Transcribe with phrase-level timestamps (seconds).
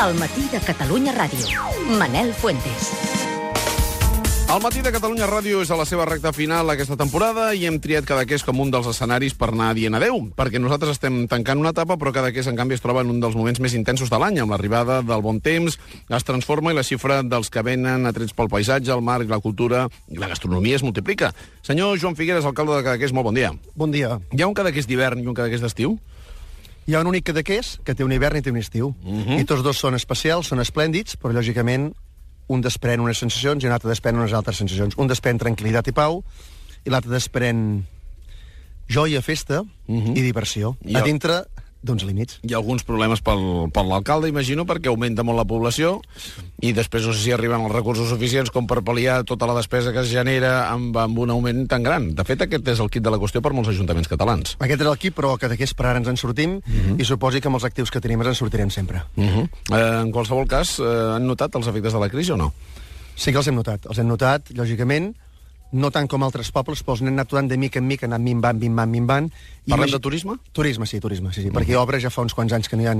[0.00, 1.60] El matí de Catalunya Ràdio.
[2.00, 2.86] Manel Fuentes.
[4.48, 7.76] El matí de Catalunya Ràdio és a la seva recta final aquesta temporada i hem
[7.84, 11.74] triat Cadaqués com un dels escenaris per anar dient adeu, perquè nosaltres estem tancant una
[11.76, 14.40] etapa, però Cadaqués, en canvi, es troba en un dels moments més intensos de l'any,
[14.40, 15.76] amb l'arribada del bon temps,
[16.08, 19.42] es transforma i la xifra dels que venen atrets pel paisatge, el mar i la
[19.44, 21.34] cultura i la gastronomia es multiplica.
[21.60, 23.52] Senyor Joan Figueres, alcalde de Cadaqués, molt bon dia.
[23.76, 24.16] Bon dia.
[24.32, 25.98] Hi ha un Cadaqués d'hivern i un Cadaqués d'estiu?
[26.90, 28.88] Hi ha un únic cadaqués que té un hivern i té un estiu.
[29.04, 29.36] Uh -huh.
[29.38, 31.92] I tots dos són especials, són esplèndids, però lògicament
[32.48, 34.96] un desprèn unes sensacions i un altre desprèn unes altres sensacions.
[34.96, 36.24] Un desprèn tranquil·litat i pau
[36.84, 37.84] i l'altre desprèn
[38.88, 40.18] joia, festa uh -huh.
[40.18, 40.76] i diversió.
[40.84, 41.44] I a dintre
[41.82, 42.38] d'uns límits.
[42.44, 45.98] Hi ha alguns problemes pel, per l'alcalde, imagino, perquè augmenta molt la població
[46.60, 49.94] i després no sé si arriben els recursos suficients com per pal·liar tota la despesa
[49.94, 52.10] que es genera amb, amb un augment tan gran.
[52.16, 54.56] De fet, aquest és el kit de la qüestió per molts ajuntaments catalans.
[54.60, 57.00] Aquest era el qui, però cadaqués per ara ens en sortim uh -huh.
[57.00, 59.02] i suposi que amb els actius que tenim ens en sortirem sempre.
[59.16, 59.48] Uh -huh.
[59.72, 62.52] eh, en qualsevol cas, eh, han notat els efectes de la crisi o no?
[63.16, 63.86] Sí que els hem notat.
[63.86, 65.14] Els hem notat, lògicament,
[65.72, 68.58] no tant com altres pobles, però els n'hem anat de mica en mica, anant minvant,
[68.58, 69.30] minvant, minvant.
[69.66, 70.36] I Parlem de turisme?
[70.52, 71.50] Turisme, sí, turisme, sí, sí.
[71.50, 72.96] Perquè obres ja fa uns quants anys que no hi ha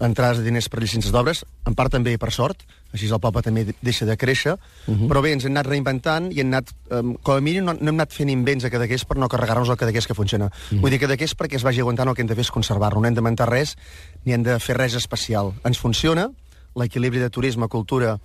[0.00, 2.62] entrades de diners per llicències d'obres, en part també per sort,
[2.94, 4.58] així el poble també de- deixa de créixer, uh
[4.94, 5.08] -huh.
[5.08, 7.88] però bé, ens hem anat reinventant i hem anat, um, com a mínim, no, no
[7.88, 10.46] hem anat fent invents a Cadaqués per no carregar-nos el Cadaqués que funciona.
[10.46, 10.80] Uh -huh.
[10.80, 13.08] Vull dir, Cadaqués perquè es vagi aguantant el que hem de fer és conservar-lo, no
[13.08, 13.76] hem d'inventar res
[14.24, 15.52] ni hem de fer res especial.
[15.64, 16.30] Ens funciona
[16.76, 18.20] l'equilibri de turisme, cultura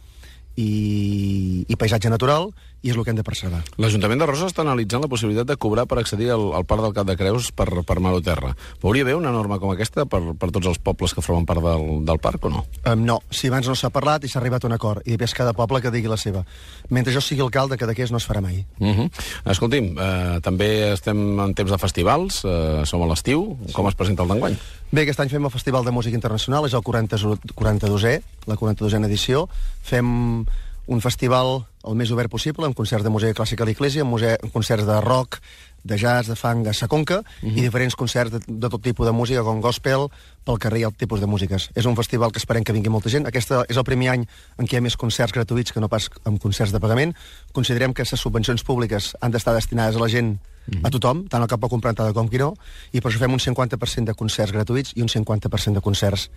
[0.55, 2.51] i, i paisatge natural
[2.83, 3.61] i és el que hem de preservar.
[3.79, 6.95] L'Ajuntament de Roses està analitzant la possibilitat de cobrar per accedir al, al Parc del
[6.97, 8.51] Cap de Creus per, per mar o terra.
[8.83, 12.03] Hauria haver una norma com aquesta per, per tots els pobles que formen part del,
[12.03, 12.65] del parc o no?
[12.83, 15.37] Um, no, si abans no s'ha parlat i s'ha arribat a un acord, i després
[15.39, 16.43] cada poble que digui la seva.
[16.91, 18.65] Mentre jo sigui alcalde, que d'aquest no es farà mai.
[18.83, 19.09] Uh -huh.
[19.55, 24.23] Escolti'm, eh, també estem en temps de festivals, eh, som a l'estiu, com es presenta
[24.23, 24.57] el d'enguany?
[24.91, 27.17] Bé, aquest any fem el Festival de Música Internacional, és el 40,
[27.55, 29.47] 42è, la 42a edició.
[29.81, 30.42] Fem
[30.87, 34.51] un festival el més obert possible, amb concerts de música clàssica a l'Iglésia, amb, amb
[34.53, 35.39] concerts de rock,
[35.83, 37.57] de jazz, de funk, a sa conca, uh -huh.
[37.57, 40.07] i diferents concerts de, de tot tipus de música, com gospel,
[40.45, 41.69] pel carrer i el tipus de músiques.
[41.75, 43.27] És un festival que esperem que vingui molta gent.
[43.27, 46.09] Aquest és el primer any en què hi ha més concerts gratuïts que no pas
[46.23, 47.13] amb concerts de pagament.
[47.51, 50.39] Considerem que les subvencions públiques han d'estar destinades a la gent
[50.83, 52.55] a tothom, tant el que pot comprar entrada com qui no,
[52.93, 56.29] i per això fem un 50% de concerts gratuïts i un 50% de concerts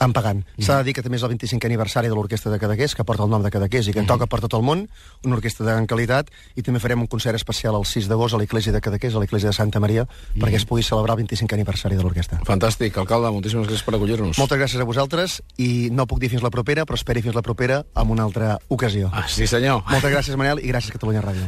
[0.00, 0.44] en pagant.
[0.58, 3.24] S'ha de dir que també és el 25è aniversari de l'Orquestra de Cadaqués, que porta
[3.24, 4.86] el nom de Cadaqués i que en toca per tot el món,
[5.24, 8.40] una orquestra de gran qualitat, i també farem un concert especial el 6 d'agost a
[8.42, 11.96] l'Iglésia de Cadaqués, a l'Iglésia de Santa Maria, perquè es pugui celebrar el 25è aniversari
[11.96, 12.40] de l'orquestra.
[12.48, 14.38] Fantàstic, alcalde, moltíssimes gràcies per acollir-nos.
[14.42, 17.44] Moltes gràcies a vosaltres i no puc dir fins la propera, però esperi fins la
[17.46, 19.12] propera amb una altra ocasió.
[19.12, 19.84] Ah, sí, senyor.
[19.86, 21.46] Moltes gràcies, Manel, i gràcies Catalunya Ràdio.